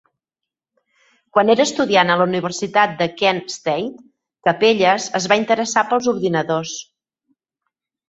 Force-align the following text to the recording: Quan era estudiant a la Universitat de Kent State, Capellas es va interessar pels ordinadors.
Quan 1.37 1.51
era 1.55 1.63
estudiant 1.69 2.13
a 2.13 2.15
la 2.21 2.27
Universitat 2.31 2.97
de 3.03 3.09
Kent 3.21 3.43
State, 3.59 4.03
Capellas 4.51 5.09
es 5.23 5.31
va 5.35 5.41
interessar 5.45 5.89
pels 5.95 6.13
ordinadors. 6.17 6.77